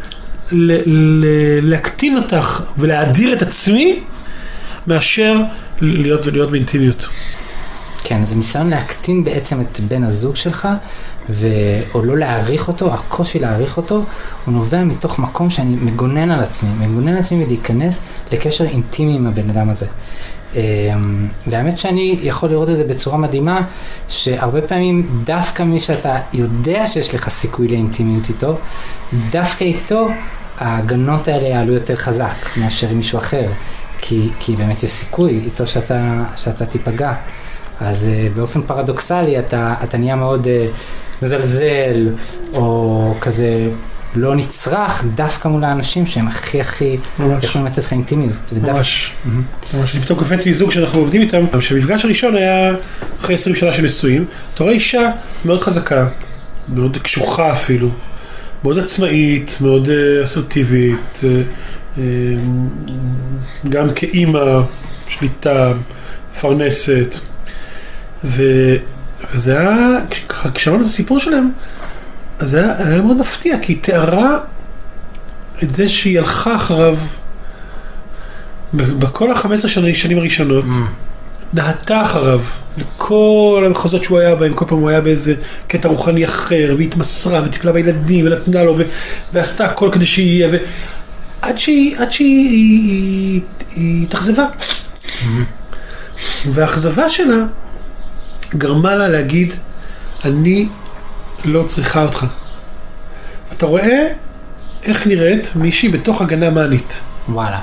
[0.53, 0.81] ל-
[1.25, 4.01] ל- להקטין אותך ולהאדיר את עצמי,
[4.87, 5.37] מאשר
[5.81, 7.09] להיות ולהיות באינטימיות.
[8.09, 10.69] כן, זה ניסיון להקטין בעצם את בן הזוג שלך,
[11.31, 11.47] ו...
[11.95, 14.03] או לא להעריך אותו, הקושי להעריך אותו,
[14.45, 19.27] הוא נובע מתוך מקום שאני מגונן על עצמי, מגונן על עצמי מלהיכנס לקשר אינטימי עם
[19.27, 19.87] הבן אדם הזה.
[20.55, 20.61] אמ,
[21.47, 23.61] והאמת שאני יכול לראות את זה בצורה מדהימה,
[24.09, 28.57] שהרבה פעמים דווקא מי שאתה יודע שיש לך סיכוי לאינטימיות איתו,
[29.31, 30.09] דווקא איתו
[30.59, 33.47] ההגנות האלה יעלו יותר חזק מאשר עם מישהו אחר,
[33.99, 37.14] כי, כי באמת יש סיכוי איתו שאתה, שאתה תיפגע.
[37.81, 40.49] אז uh, באופן פרדוקסלי אתה, אתה נהיה מאוד uh,
[41.25, 42.09] מזלזל,
[42.55, 43.69] או כזה
[44.15, 47.45] לא נצרך דווקא מול האנשים שהם הכי הכי ממש.
[47.45, 48.37] יכולים לתת לך אינטימיות.
[48.53, 49.12] ודווקא- ממש.
[49.25, 49.43] מהמם.
[49.75, 52.73] ממש, אני פתאום קופץ לי זוג שאנחנו עובדים איתם, שהמפגש הראשון היה
[53.21, 55.11] אחרי 20 שנה של נישואים, אתה רואה אישה
[55.45, 56.09] מאוד חזקה,
[56.69, 57.89] מאוד קשוחה אפילו,
[58.65, 61.29] מאוד עצמאית, מאוד אה, אסרטיבית, אה,
[61.99, 62.03] אה,
[63.69, 64.61] גם כאימא,
[65.09, 65.73] שליטה,
[66.37, 67.19] מפרנסת,
[68.27, 68.77] ו-
[69.35, 71.51] וזה היה, ככה, כשאמרנו את הסיפור שלהם,
[72.39, 74.39] אז זה היה, היה מאוד מפתיע, כי היא תיארה
[75.62, 76.97] את זה שהיא הלכה אחריו
[78.75, 80.75] בכל ה-15 שנים, שנים הראשונות, Mm.
[81.53, 82.41] נהתה אחריו
[82.79, 85.35] לכל המחוזות שהוא היה בהם, כל פעם הוא היה באיזה
[85.69, 88.83] קטע רוחני אחר, והתמסרה, וטיפלה בילדים, ונתנה לו, ו-
[89.33, 90.57] ועשתה הכל כדי שיהיה, ו...
[91.43, 93.41] עד שהיא, עד שהיא היא, היא,
[93.77, 94.47] היא התאכזבה.
[96.53, 97.45] והאכזבה שלה
[98.55, 99.55] גרמה לה להגיד,
[100.25, 100.69] אני
[101.45, 102.27] לא צריכה אותך.
[103.53, 104.07] אתה רואה
[104.83, 107.01] איך נראית מישהי בתוך הגנה מאנית.
[107.29, 107.61] וואלה.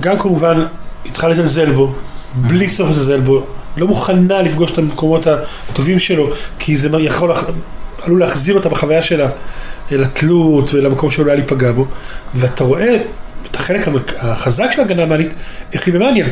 [0.00, 0.66] גם כמובן,
[1.04, 1.94] היא צריכה לזלזל בו,
[2.34, 7.32] בלי סוף לזלזל בו, לא מוכנה לפגוש את המקומות הטובים שלו, כי זה יכול,
[8.02, 9.28] עלול להחזיר אותה בחוויה שלה
[9.90, 11.86] לתלות ולמקום שהוא אולי להיפגע בו,
[12.34, 12.96] ואתה רואה
[13.50, 15.34] את החלק החזק של ההגנה המאנית,
[15.72, 16.26] איך היא במאניה.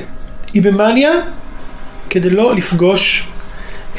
[0.53, 1.11] היא במאניה
[2.11, 3.29] כדי לא לפגוש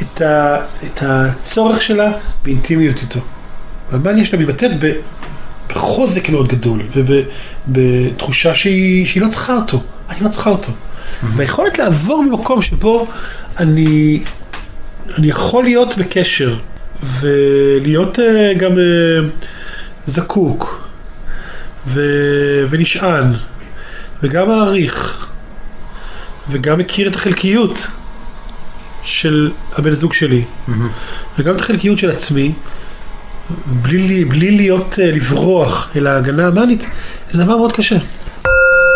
[0.01, 2.11] את, ה, את הצורך שלה
[2.43, 3.19] באינטימיות איתו.
[3.91, 4.71] והמאניה שלה מתבטאת.
[5.69, 6.81] בחוזק מאוד גדול,
[7.67, 10.71] ובתחושה שהיא, שהיא לא צריכה אותו, אני לא צריכה אותו.
[11.23, 13.07] והיכולת לעבור ממקום שבו
[13.57, 14.23] אני,
[15.17, 16.55] אני יכול להיות בקשר,
[17.19, 19.45] ולהיות uh, גם uh,
[20.07, 20.87] זקוק,
[21.87, 22.01] ו,
[22.69, 23.31] ונשען,
[24.23, 25.27] וגם מעריך,
[26.49, 27.87] וגם מכיר את החלקיות
[29.05, 30.43] של הבן זוג שלי.
[31.39, 32.51] וגם את החלקיות של עצמי,
[33.65, 36.87] בלי, בלי להיות, אה, לברוח אל ההגנה המאנית,
[37.31, 37.95] זה דבר מאוד קשה.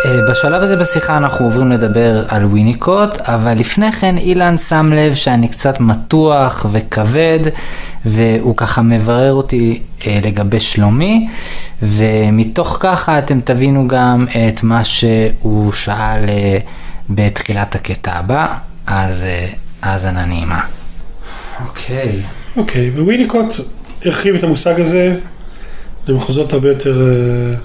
[0.05, 5.13] אה, בשלב הזה בשיחה אנחנו עוברים לדבר על וויניקוט, אבל לפני כן אילן שם לב
[5.15, 7.39] שאני קצת מתוח וכבד,
[8.05, 11.29] והוא ככה מברר אותי אה, לגבי שלומי,
[11.81, 16.25] ומתוך ככה אתם תבינו גם את מה שהוא שאל
[17.09, 19.25] בתחילת הקטע הבא, אז
[19.81, 20.65] האזנה נעימה.
[21.65, 22.21] אוקיי.
[22.57, 23.53] אוקיי, וויניקוט
[24.05, 25.19] הרחיב את המושג הזה
[26.07, 27.55] למחוזות הרבה יותר, אה,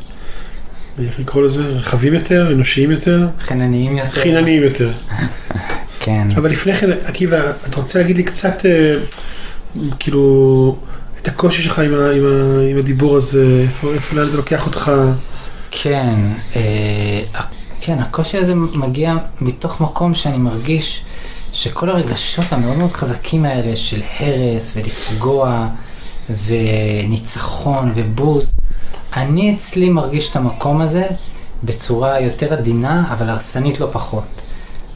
[1.04, 4.10] איך לקרוא לזה, רחבים יותר, אנושיים יותר, חינניים יותר.
[4.10, 4.92] חינניים יותר.
[6.00, 6.28] כן.
[6.36, 8.96] אבל לפני כן, עקיבא, אתה רוצה להגיד לי קצת, אה,
[9.98, 10.76] כאילו,
[11.22, 14.66] את הקושי שלך עם, ה, עם, ה, עם הדיבור הזה, איפה, איפה לאן זה לוקח
[14.66, 14.92] אותך?
[15.70, 16.14] כן,
[16.56, 16.62] אה,
[17.80, 21.04] כן, הקושי הזה מגיע מתוך מקום שאני מרגיש
[21.54, 25.68] שכל הרגשות המאוד מאוד חזקים האלה של הרס ולפגוע
[26.46, 28.52] וניצחון ובוז,
[29.16, 31.06] אני אצלי מרגיש את המקום הזה
[31.64, 34.28] בצורה יותר עדינה, אבל הרסנית לא פחות.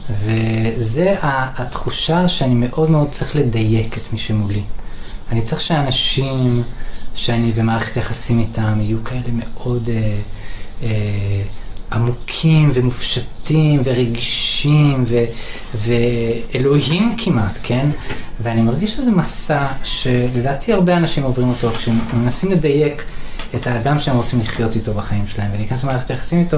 [0.09, 4.63] וזה התחושה שאני מאוד מאוד צריך לדייק את מי שמולי.
[5.31, 6.63] אני צריך שאנשים
[7.15, 10.19] שאני במערכת יחסים איתם יהיו כאלה מאוד אה,
[10.83, 11.41] אה,
[11.91, 15.25] עמוקים ומופשטים ורגישים ו,
[15.75, 17.89] ואלוהים כמעט, כן?
[18.39, 23.03] ואני מרגיש שזה מסע שלדעתי הרבה אנשים עוברים אותו כשהם מנסים לדייק
[23.55, 26.57] את האדם שהם רוצים לחיות איתו בחיים שלהם ולהיכנס למערכת היחסים איתו,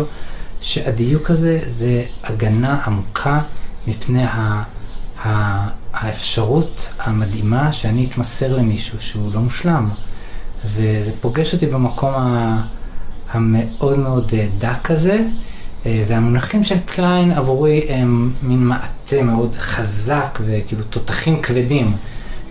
[0.61, 3.39] שהדיוק הזה זה הגנה עמוקה
[3.87, 4.63] מפני ה...
[5.25, 9.89] ה- האפשרות המדהימה שאני אתמסר למישהו שהוא לא מושלם.
[10.65, 12.61] וזה פוגש אותי במקום ה-
[13.31, 15.19] המאוד מאוד אה, דק הזה,
[15.85, 21.93] אה, והמונחים של קליין עבורי הם מין מעטה מאוד חזק וכאילו תותחים כבדים.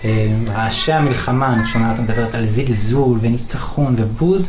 [0.04, 4.48] אה, רעשי המלחמה, אני שומע אותה מדברת על זלזול וניצחון ובוז,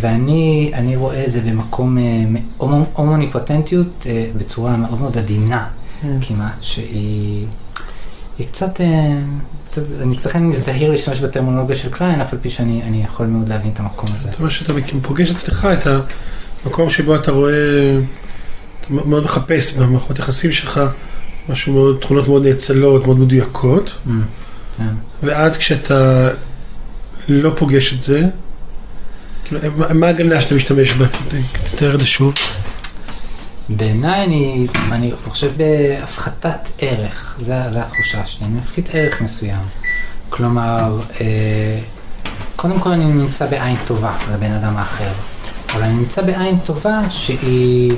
[0.00, 1.98] ואני אני רואה את זה במקום
[2.58, 5.66] הומו- הומוניפוטנטיות בצורה מאוד מאוד עדינה
[6.20, 7.46] כמעט, שהיא
[8.38, 8.80] היא קצת,
[9.74, 13.48] קצת, אני קצת זהיר להשתמש בטרמינולוגיה של קליין, אף על פי שאני אני יכול מאוד
[13.48, 14.28] להבין את המקום הזה.
[14.30, 15.86] זאת אומרת שאתה פוגש אצלך את
[16.64, 17.52] המקום שבו אתה רואה,
[18.80, 20.80] אתה מאוד מחפש במערכות יחסים שלך
[21.48, 24.10] משהו מאוד, תכונות מאוד נאצלות, מאוד מדויקות, Mm,
[24.78, 24.84] כן.
[25.22, 26.28] ואז כשאתה
[27.28, 28.22] לא פוגש את זה,
[29.44, 31.06] כאילו, מה- מה ההגנה שאתה משתמש בה?
[31.74, 32.34] תתאר את זה שוב.
[33.68, 39.64] בעיניי אני, אני חושב בהפחתת ערך, זה התחושה שלי, אני מפחית ערך מסוים.
[40.30, 41.78] כלומר, אה,
[42.56, 45.12] קודם כל אני נמצא בעין טובה לבן אדם האחר,
[45.72, 47.92] אבל אני נמצא בעין טובה שהיא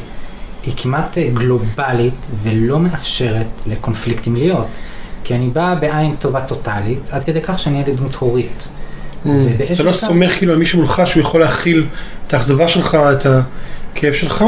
[0.62, 4.68] היא כמעט גלובלית ולא מאפשרת לקונפליקטים להיות.
[5.24, 8.68] כי אני בא בעין טובה טוטאלית, עד כדי כך שאני אהיה לדמות הורית.
[9.20, 11.87] אתה ובאיזשהו לא סומך כאילו על מישהו מולך שהוא יכול להכיל
[12.26, 14.44] את האכזבה שלך, את הכאב שלך.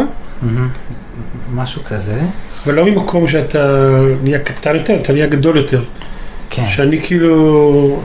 [1.52, 2.20] משהו כזה.
[2.66, 3.90] ולא ממקום שאתה
[4.22, 5.84] נהיה קטן יותר, אתה נהיה גדול יותר.
[6.50, 6.66] כן.
[6.66, 8.00] שאני כאילו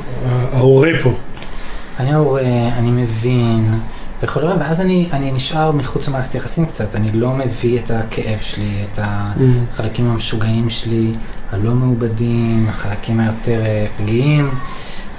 [0.54, 1.14] ההורה פה.
[2.00, 2.42] אני ההורה,
[2.78, 3.70] אני מבין,
[4.24, 8.86] וכולי, ואז אני, אני נשאר מחוץ למערכת יחסים קצת, אני לא מביא את הכאב שלי,
[8.92, 11.12] את החלקים המשוגעים שלי,
[11.52, 14.52] הלא מעובדים, החלקים היותר אה, פגיעים,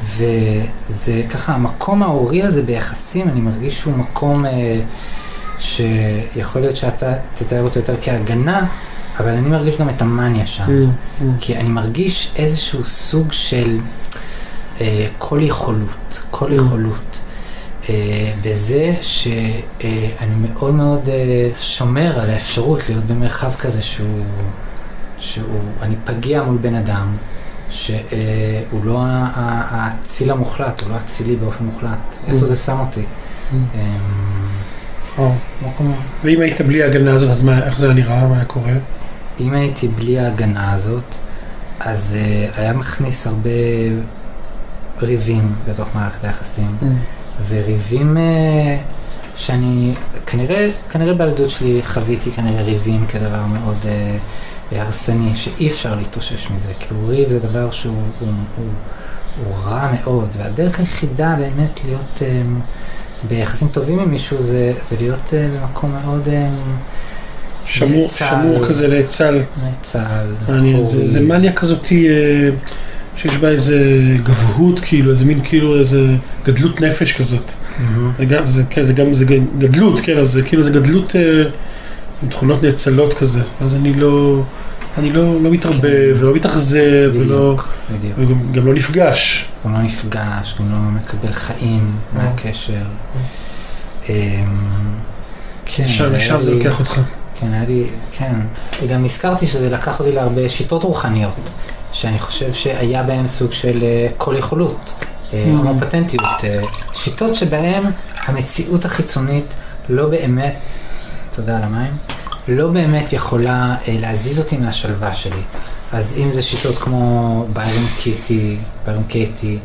[0.05, 4.81] וזה ככה, המקום ההורי הזה ביחסים, אני מרגיש שהוא מקום אה,
[5.65, 8.67] שיכול להיות שאתה תתאר אותו יותר כהגנה,
[9.21, 10.65] אבל אני מרגיש גם את המאניה שם.
[11.41, 13.79] כי אני מרגיש איזשהו סוג של
[14.81, 15.89] אה, כל יכולות,
[16.31, 16.55] כל Mm.
[16.55, 17.01] יכולות.
[17.89, 17.95] אה,
[18.43, 21.15] בזה שאני מאוד מאוד אה,
[21.61, 24.25] שומר על האפשרות להיות במרחב כזה שהוא,
[25.19, 25.45] שהוא,
[25.83, 27.17] אני פגיע מול בן אדם,
[27.71, 27.95] שהוא
[28.85, 32.01] לא ה- ה- האציל המוחלט, הוא לא אצילי באופן מוחלט.
[32.27, 32.31] Mm.
[32.31, 33.01] איפה זה שם אותי?
[33.03, 33.55] Mm.
[33.75, 33.81] אה,
[35.19, 35.33] או.
[35.63, 38.73] מקום- ואם היית בלי ההגנה הזאת, אז מה, איך זה היה נראה, מה היה קורה?
[39.41, 41.15] אם הייתי בלי ההגנה הזאת,
[41.81, 43.51] אז uh, היה מכניס הרבה
[45.03, 46.77] ריבים בתוך מערכת היחסים.
[47.49, 48.21] וריבים uh,
[49.37, 49.95] שאני,
[50.27, 56.73] כנראה, כנראה בילדות שלי חוויתי כנראה ריבים כדבר מאוד uh, הרסני, שאי אפשר להתאושש מזה.
[56.81, 58.67] כאילו ריב זה דבר שהוא הוא, הוא,
[59.45, 62.61] הוא רע מאוד, והדרך היחידה באמת להיות um,
[63.29, 66.27] ביחסים טובים עם מישהו זה, זה להיות uh, במקום מאוד...
[66.27, 66.31] Um,
[67.67, 68.25] שמור, נאצל.
[68.25, 69.43] שמור כזה נאצל.
[69.81, 72.51] צה"ל, מעניין, זה, זה מניה כזאתי אה,
[73.17, 73.79] שיש בה איזה
[74.23, 77.53] גבהות, כאילו, איזה מין כאילו איזה גדלות נפש כזאת.
[78.19, 79.25] זה גם, זה, כן, זה גם, זה
[79.59, 81.43] גדלות, כן, אז זה כאילו זה גדלות אה,
[82.23, 83.41] עם תכונות נאצלות כזה.
[83.61, 84.43] אז אני לא,
[84.99, 86.13] אני לא, לא מתרבה כן.
[86.17, 87.57] ולא מתאכזב ולא,
[87.91, 88.19] בדיוק.
[88.19, 89.49] וגם גם לא נפגש.
[89.63, 92.23] הוא לא נפגש, גם לא מקבל חיים אה.
[92.23, 92.83] מהקשר.
[94.09, 94.15] אמ,
[95.65, 97.01] כן, שם, לשם זה לוקח אותך.
[97.41, 98.35] כן, היה לי, כן.
[98.83, 101.51] וגם נזכרתי שזה לקח אותי להרבה שיטות רוחניות,
[101.93, 104.93] שאני חושב שהיה בהם סוג של אה, כל יכולות,
[105.33, 105.49] אה, Mm.
[105.49, 106.61] הומופטנטיות, אה,
[106.93, 107.83] שיטות שבהם
[108.25, 109.45] המציאות החיצונית
[109.89, 110.71] לא באמת,
[111.31, 111.93] תודה על המים,
[112.49, 115.43] לא באמת יכולה אה, להזיז אותי מהשלווה שלי.
[115.93, 119.59] אז אם זה שיטות כמו ביירון קיטי, ביירון קייטי,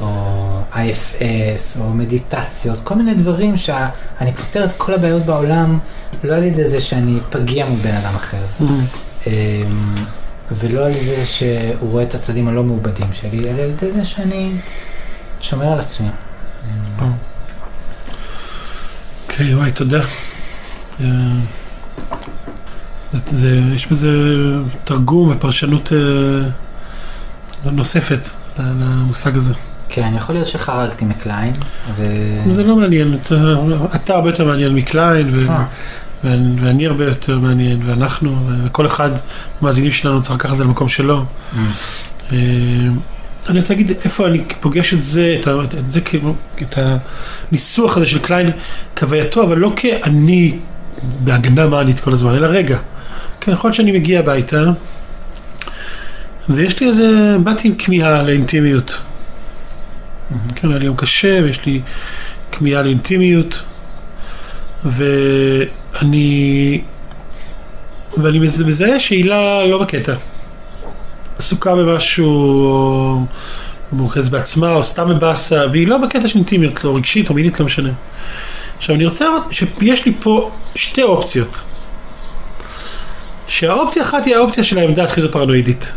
[0.00, 5.78] או IFS, או מדיטציות, כל מיני דברים שאני פותר את כל הבעיות בעולם,
[6.24, 8.42] לא על ידי זה שאני פגיע מול בן אדם אחר,
[9.26, 9.32] אמ,
[10.50, 14.52] ולא על זה שהוא רואה את הצדדים הלא מעובדים שלי, אלא על ידי זה שאני
[15.40, 16.08] שומר על עצמי.
[19.28, 20.04] אוקיי, וואי, תודה.
[23.12, 24.10] זה, זה, יש בזה
[24.84, 28.20] תרגום ופרשנות אה, נוספת
[28.58, 29.54] למושג הזה.
[29.88, 31.52] כן, יכול להיות שחרגתי מקליין,
[31.96, 32.04] ו...
[32.52, 33.54] זה לא מעניין, אתה,
[33.94, 35.64] אתה הרבה יותר מעניין מקליין, ו, אה,
[36.24, 39.10] ואני, ואני הרבה יותר מעניין, ואנחנו, וכל אחד
[39.60, 41.24] מהמאזינים שלנו צריך לקחת את זה למקום שלו.
[41.52, 41.66] אמ,
[42.32, 42.38] אה,
[43.48, 46.00] אני רוצה להגיד איפה אני פוגש את זה, את, ה- את זה
[46.62, 46.78] את
[47.52, 48.50] הניסוח הזה של קליין
[48.96, 50.54] כהווייתו, אבל לא כאני
[51.24, 52.78] בהגנה מאנית כל הזמן, אלא רגע.
[53.46, 54.62] כן, יכול להיות שאני מגיע הביתה,
[56.48, 57.08] ויש לי איזה,
[57.42, 59.02] באתי עם כמיהה לאינטימיות.
[60.32, 61.80] אמ, כן, היה לי יום קשה, ויש לי
[62.52, 63.62] כמיהה לאינטימיות,
[64.84, 66.80] ואני,
[68.16, 70.14] ואני מז- מזהה שהילה לא בקטע.
[71.38, 72.26] עסוקה במשהו,
[72.66, 73.18] או
[73.92, 77.66] מורכזת בעצמה, או סתם בבאסה, והיא לא בקטע של אינטימיות, לא רגשית או מינית, לא
[77.66, 77.90] משנה.
[78.76, 81.60] עכשיו, אני רוצה לראות שיש לי פה שתי אופציות.
[83.48, 85.92] שהאופציה אחת היא האופציה של העמדה הסכיזופרנואידית.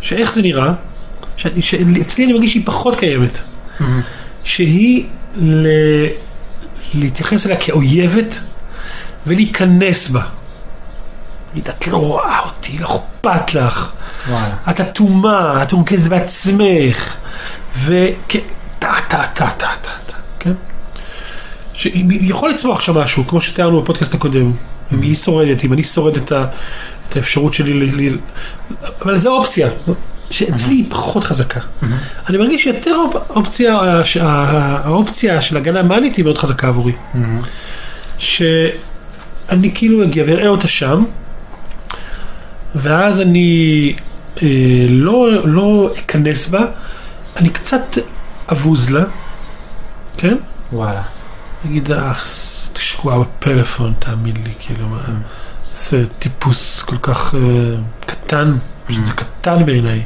[0.00, 0.72] שאיך זה נראה,
[1.36, 3.38] שאני- שאצלי אני מרגיש שהיא פחות קיימת.
[3.80, 4.00] אמ,
[4.44, 5.04] שהיא
[5.36, 5.66] ל...
[6.94, 8.40] להתייחס אליה כאויבת
[9.26, 10.22] ולהיכנס בה.
[11.48, 13.90] להגיד, את לא רואה אותי, לא אכפת לך,
[14.28, 14.54] וואלה.
[14.70, 17.16] את אטומה, את מורכזת בעצמך,
[17.84, 18.38] וכן,
[18.78, 20.52] טה, טה, טה, טה, טה, טה, כן?
[21.74, 24.52] שיכול לצמוח שם משהו, כמו שתיארנו בפודקאסט הקודם.
[24.92, 26.46] אם היא שורדת, אם אני שורד את, ה,
[27.08, 28.16] את האפשרות שלי, ל, ל,
[29.02, 29.68] אבל זו אופציה,
[30.30, 31.60] שאצלי היא פחות חזקה.
[32.28, 33.78] אני מרגיש שיותר אופ- אופציה,
[34.84, 36.92] האופציה של הגנה מאנית היא מאוד חזקה עבורי.
[38.18, 41.04] שאני כאילו אגיע ואראה אותה שם,
[42.74, 43.94] ואז אני
[44.42, 44.48] אה,
[44.88, 46.64] לא, לא אכנס בה,
[47.36, 47.82] אני קצת
[48.52, 49.04] אבוז לה,
[50.16, 50.36] כן?
[50.72, 51.02] וואלה.
[51.64, 52.12] נגיד, אה,
[52.84, 54.98] תשקוע בפלאפון, תאמין לי, כאילו, מה,
[55.72, 57.40] זה טיפוס כל כך אה,
[58.06, 60.02] קטן, פשוט זה קטן בעיניי.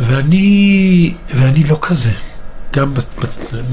[0.00, 2.10] ואני, ואני לא כזה,
[2.72, 2.94] גם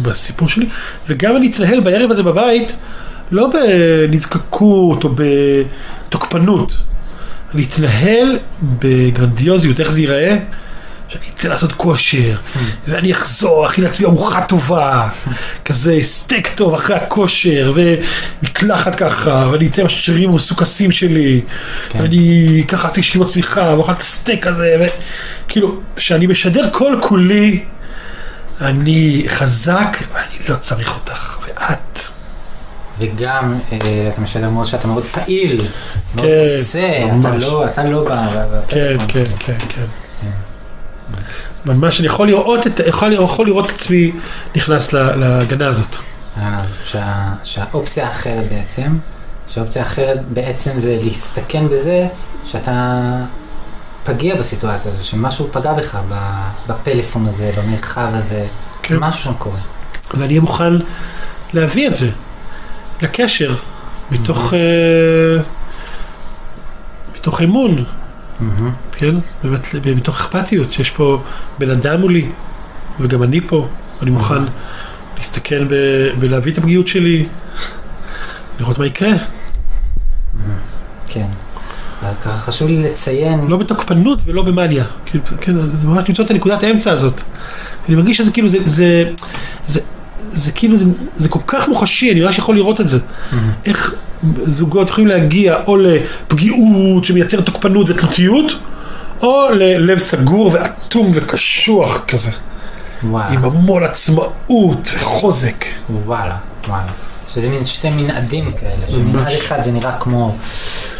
[0.02, 0.65] בסיפור שלי,
[1.08, 2.76] וגם אני אתנהל בערב הזה בבית,
[3.32, 6.78] לא בנזקקות או בתוקפנות,
[7.56, 10.38] אני אתנהל בגרנדיוזיות, איך זה ייראה?
[11.12, 12.38] שאני אצא לעשות כושר,
[12.88, 15.10] ואני אחזור, אכין לעצמי ארוחה טובה,
[15.65, 21.41] כזה סטייק טוב אחרי הכושר, ומקלחת ככה, ואני אצא עם השרירים המסוכסים שלי,
[21.89, 22.02] כן.
[22.02, 24.88] ואני ככה אעשה שכיבות צמיחה, ואוכל את הסטייק הזה,
[25.45, 27.63] וכאילו, שאני משדר כל כולי,
[28.62, 32.00] אני חזק, ואני לא צריך אותך, ואת.
[33.00, 33.78] וגם אה,
[34.13, 35.62] אתה משדר מאוד שאתה מאוד פעיל,
[36.15, 37.36] מאוד כן, עושה, אתה.
[37.38, 38.97] לא, אתה לא ב- ב- כן.
[39.08, 39.86] כן, כן, כן.
[41.65, 44.12] ממש, אני יכול לראות את, יכול, יכול לראות את עצמי
[44.56, 45.95] נכנס להגנה הזאת.
[46.38, 48.93] אה, שה- שהאופציה האחרת בעצם,
[49.47, 52.08] שהאופציה האחרת בעצם זה להסתכן בזה
[52.43, 53.02] שאתה
[54.04, 56.00] פגיע בסיטואציה הזו, שמשהו פגע בך
[56.67, 58.47] בפלאפון הזה, במרחב הזה,
[58.84, 58.95] כן.
[59.00, 59.60] משהו שם קורה.
[60.13, 60.74] ואני אהיה מוכן
[61.54, 62.10] להביא את זה
[63.02, 63.56] לקשר,
[64.12, 65.43] מתוך, אה,
[67.15, 67.84] מתוך אמון.
[68.91, 69.15] כן?
[69.43, 71.21] באמת, מתוך אכפתיות, שיש פה
[71.60, 72.30] בן אדם מולי,
[72.99, 73.67] וגם אני פה,
[74.01, 74.43] אני מוכן
[75.17, 75.67] להסתכל
[76.19, 77.27] ולהביא את הפגיעות שלי,
[78.60, 79.12] לראות מה יקרה.
[81.08, 81.27] כן.
[82.01, 84.86] ככה חשוב לי לציין, לא בתוקפנות ולא במאניה.
[85.41, 87.21] כן, זה ממש למצוא את הנקודת האמצע הזאת.
[87.88, 89.10] אני מרגיש שזה כאילו, זה, זה,
[89.65, 89.80] זה,
[90.30, 92.99] זה כאילו, זה, זה כל כך מוחשי, אני ממש יכול לראות את זה.
[93.32, 93.51] מהמם.
[93.65, 93.95] איך
[94.45, 98.51] זוגות יכולים להגיע או לפגיעות שמייצרת תוקפנות ותלותיות,
[99.21, 102.31] או ללב סגור ואטום וקשוח כזה,
[103.03, 105.65] וואלה, עם המון עצמאות וחוזק.
[106.05, 106.36] וואלה,
[106.67, 106.91] וואלה.
[107.29, 109.27] שזה מין שתי מנעדים כאלה, שמנעד.
[109.27, 110.36] אחד זה נראה כמו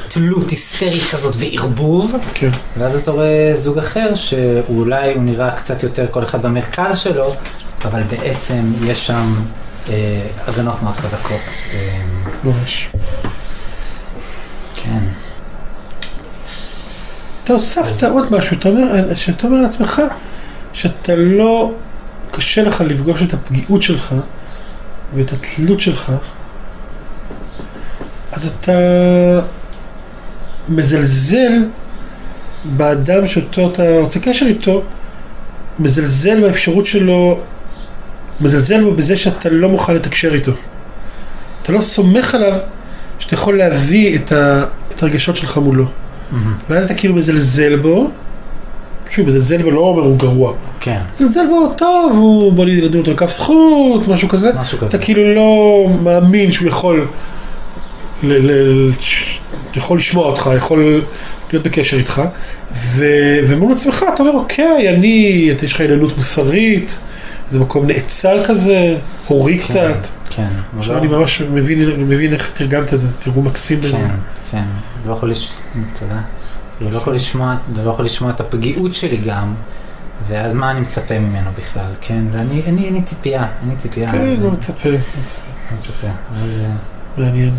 [0.08, 2.50] תלות היסטרית כזאת וערבוב, כן.
[2.78, 7.28] ואז אתה רואה זוג אחר שאולי הוא נראה קצת יותר כל אחד במרכז שלו,
[7.86, 9.36] אבל בעצם יש שם
[10.48, 11.42] הגנות מאוד חזקות.
[11.74, 12.02] אה,
[12.44, 12.90] ממש.
[14.76, 15.04] כן.
[17.44, 20.02] אתה הוספת עוד משהו, אתה אומר, שאתה אומר לעצמך,
[20.74, 21.72] שאתה לא,
[22.32, 24.16] קשה לך לפגוש את הפגיעות שלך
[25.16, 26.12] ואת התלות שלך,
[28.32, 28.72] אז אתה
[30.70, 31.52] מזלזל
[32.66, 34.84] באדם שאותו אתה רוצה קשר איתו,
[35.80, 37.40] מזלזל באפשרות שלו,
[38.42, 40.52] מזלזל בו בזה שאתה לא מוכן לתקשר איתו.
[41.62, 42.54] אתה לא סומך עליו
[43.20, 44.64] שאתה יכול להביא את, ה,
[44.96, 45.86] את הרגשות שלך מולו.
[46.32, 46.54] מהמם.
[46.70, 48.10] ואז אתה כאילו מזלזל בו,
[49.10, 53.12] שוב, מזלזל בו לא אומר הוא גרוע, כן, מזלזל בו טוב, הוא בוא נדון אותו
[53.12, 54.88] על כף זכות, משהו כזה, משהו כזה.
[54.88, 57.08] אתה כאילו לא מאמין שהוא יכול,
[58.24, 59.40] ל, ל, ש-
[59.76, 61.02] יכול לשמוע אותך, יכול
[61.52, 62.22] להיות בקשר איתך,
[62.74, 63.06] ו,
[63.48, 67.00] ומול עצמך אתה אומר, אוקיי, אני, יש לך עליונות מוסרית,
[67.52, 70.08] איזה מקום נאצל כזה, הורי כן, קצת.
[70.30, 70.48] כן.
[70.80, 73.82] עכשיו לא- אני ממש מבין, מבין איך תרגמת את זה, תרגום מקסים.
[73.82, 74.12] כן, בעיניי.
[74.52, 74.64] כן.
[75.06, 75.52] לא יכול לש...
[76.00, 76.22] תודה.
[76.82, 79.54] לא יכול לשמוע, לא יכול לשמוע את הפגיעות שלי גם,
[80.28, 82.24] ואז מה אני מצפה ממנו בכלל, כן?
[82.32, 84.12] ואני, אני, אין לי ציפייה, אין לי ציפייה.
[84.12, 84.98] כן, לא מצפה, אני
[85.78, 86.08] מצפה.
[86.44, 86.72] אז, אה,
[87.18, 87.56] מעניין.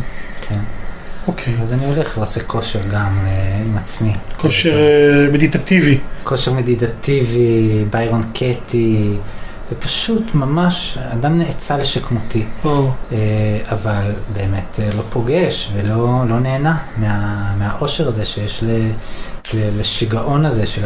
[0.48, 0.59] כן.
[1.28, 1.55] אוקיי.
[1.62, 4.12] אז אני הולך ועושה כושר גם אה, עם עצמי.
[4.37, 5.98] כושר אה, מדיטטיבי.
[6.24, 9.12] כושר מדיטטיבי, ביירון קטי,
[9.72, 12.44] ופשוט ממש אדם נאצל לשכמותי,
[13.12, 13.18] אה,
[13.72, 15.94] אבל באמת אה, לא פוגש ולא
[16.29, 17.16] לא נהנה מה,
[17.59, 18.66] מהאושר הזה שיש ל,
[19.55, 20.83] ל, לשיגעון הזה של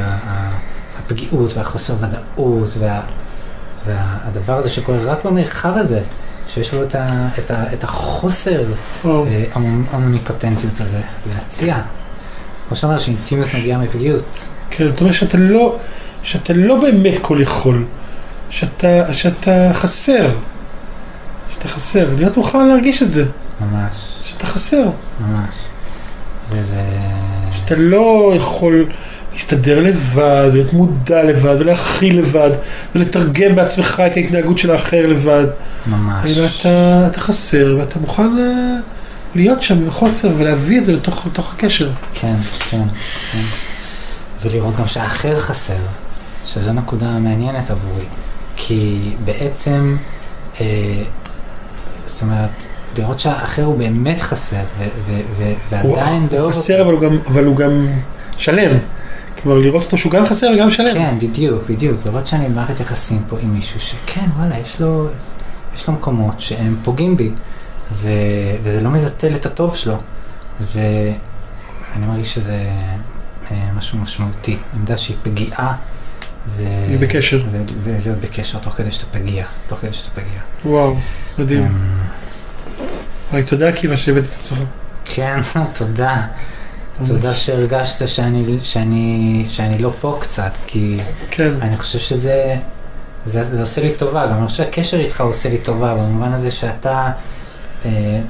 [0.98, 3.00] הפגיעות והחוסר ודאות וה,
[3.86, 6.00] והדבר הזה שקורה רק במרחב הזה,
[6.48, 8.62] שיש לו את, ה, את, ה, את החוסר
[9.04, 11.00] או, אה, המ- האומניפטנטיות הזה
[11.34, 11.76] להציע.
[12.68, 14.38] כמו שאומר שאינטימיות מגיעה מפגיעות.
[14.70, 15.76] כן, זאת אומרת שאתה לא,
[16.22, 17.84] שאתה לא באמת כל יכול,
[18.50, 20.28] שאתה, שאתה חסר,
[21.54, 23.24] שאתה חסר, להיות מוכן להרגיש את זה,
[23.60, 24.88] ממש, שאתה חסר,
[25.20, 25.54] ממש.
[26.50, 26.82] וזה...
[27.52, 28.86] שאתה לא יכול
[29.32, 32.50] להסתדר לבד, להיות מודע לבד, ולהכיל לבד,
[32.94, 35.44] ולתרגם בעצמך את ההתנהגות של האחר לבד,
[35.86, 36.30] ממש.
[36.36, 38.76] אלא אתה, אתה חסר ואתה מוכן אה,
[39.34, 41.90] להיות שם בחוסר ולהביא את זה לתוך, לתוך הקשר.
[42.14, 42.36] כן,
[42.70, 42.88] כן,
[43.32, 43.38] כן.
[44.42, 45.74] ולראות גם שהאחר חסר,
[46.46, 48.04] שזו נקודה מעניינת עבורי.
[48.56, 49.96] כי בעצם,
[50.60, 51.02] אה,
[52.06, 52.64] זאת אומרת,
[52.98, 54.62] לראות שהאחר הוא באמת חסר,
[55.70, 57.86] ועדיין הוא, הוא חסר אבל הוא, גם, אבל הוא גם
[58.36, 58.78] שלם.
[59.42, 60.92] כלומר לראות אותו שהוא גם חסר וגם שלם.
[60.94, 62.00] כן, בדיוק, בדיוק.
[62.06, 65.08] לראות שאני במערכת יחסים פה עם מישהו שכן, וואלה, יש לו,
[65.76, 67.30] יש לו מקומות שהם פוגעים בי,
[67.92, 68.08] ו,
[68.62, 69.96] וזה לא מבטל את הטוב שלו.
[70.60, 72.66] ואני מרגיש שזה
[73.50, 75.76] אה, משהו משמעותי, עמדה שהיא פגיעה.
[76.56, 76.62] ו...
[76.88, 77.42] היא בקשר.
[77.52, 80.40] ו- ולהיות בקשר תוך כדי שאתה פגיע, תוך כדי שאתה פגיע.
[80.64, 80.96] וואו,
[81.38, 81.62] מדהים.
[81.62, 81.98] אמ,
[83.30, 84.58] וואי, תודה עקיבא שהבאת את עצמך.
[85.04, 85.38] כן,
[85.78, 86.26] תודה.
[87.06, 90.98] תודה שהרגשת שאני, שאני, שאני לא פה קצת, כי
[91.30, 92.56] כן, אני חושב שזה
[93.26, 96.50] זה, זה עושה לי טובה, גם אני חושב שהקשר איתך עושה לי טובה, במובן הזה
[96.50, 97.10] שאתה
[97.84, 98.20] אה,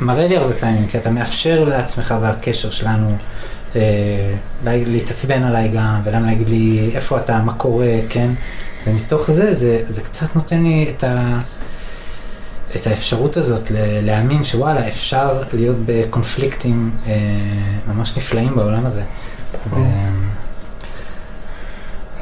[0.00, 3.16] מראה לי הרבה פעמים, כי אתה מאפשר לעצמך והקשר שלנו
[3.76, 3.80] אה,
[4.64, 8.30] לה- להתעצבן עליי גם, ולמה להגיד לי איפה אתה, מה קורה, כן?
[8.86, 11.40] ומתוך זה, זה, זה קצת נותן לי את, ה,
[12.76, 13.70] את האפשרות הזאת
[14.02, 17.12] להאמין שוואלה, אפשר להיות בקונפליקטים אה,
[17.94, 19.02] ממש נפלאים בעולם הזה.
[19.70, 19.76] ו-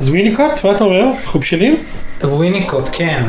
[0.00, 1.02] אז ויניקוט, מה אתה אומר?
[1.22, 1.76] אנחנו בשלים?
[2.22, 3.24] וויניקוט, כן.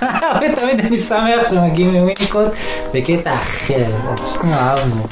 [0.60, 2.48] תמיד אני שמח שמגיעים לוויניקוט
[2.94, 3.84] בקטע אחר,
[4.16, 5.06] פשוט מאהבנו.